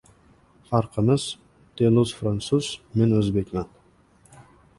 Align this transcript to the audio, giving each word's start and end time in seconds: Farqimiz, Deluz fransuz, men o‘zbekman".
Farqimiz, 0.69 1.25
Deluz 1.81 2.15
fransuz, 2.21 2.71
men 2.97 3.15
o‘zbekman". 3.21 3.71